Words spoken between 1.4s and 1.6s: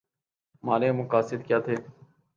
کیا